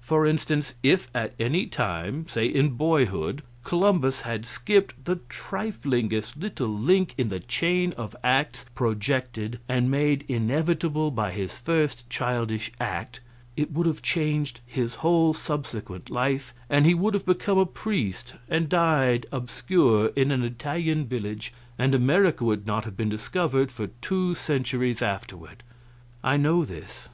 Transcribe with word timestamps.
For 0.00 0.26
instance: 0.26 0.74
if 0.82 1.06
at 1.14 1.34
any 1.38 1.66
time 1.66 2.26
say 2.28 2.46
in 2.46 2.70
boyhood 2.70 3.44
Columbus 3.62 4.22
had 4.22 4.44
skipped 4.44 5.04
the 5.04 5.20
triflingest 5.28 6.36
little 6.36 6.66
link 6.70 7.14
in 7.16 7.28
the 7.28 7.38
chain 7.38 7.92
of 7.92 8.16
acts 8.24 8.64
projected 8.74 9.60
and 9.68 9.88
made 9.88 10.24
inevitable 10.26 11.12
by 11.12 11.30
his 11.30 11.56
first 11.56 12.10
childish 12.10 12.72
act, 12.80 13.20
it 13.56 13.70
would 13.70 13.86
have 13.86 14.02
changed 14.02 14.58
his 14.66 14.96
whole 14.96 15.32
subsequent 15.32 16.10
life, 16.10 16.52
and 16.68 16.84
he 16.84 16.92
would 16.92 17.14
have 17.14 17.24
become 17.24 17.58
a 17.58 17.64
priest 17.64 18.34
and 18.48 18.68
died 18.68 19.26
obscure 19.30 20.06
in 20.16 20.32
an 20.32 20.42
Italian 20.42 21.06
village, 21.06 21.54
and 21.78 21.94
America 21.94 22.42
would 22.42 22.66
not 22.66 22.82
have 22.84 22.96
been 22.96 23.08
discovered 23.08 23.70
for 23.70 23.86
two 24.02 24.34
centuries 24.34 25.00
afterward. 25.02 25.62
I 26.24 26.36
know 26.36 26.64
this. 26.64 27.06